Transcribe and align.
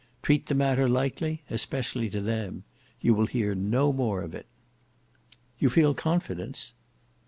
Treat 0.23 0.47
the 0.47 0.55
matter 0.55 0.89
lightly, 0.89 1.43
especially 1.51 2.09
to 2.09 2.21
them. 2.21 2.63
You 3.01 3.13
will 3.13 3.27
hear 3.27 3.53
no 3.53 3.93
more 3.93 4.23
of 4.23 4.33
it." 4.33 4.47
"You 5.59 5.69
feel 5.69 5.93
confidence?" 5.93 6.73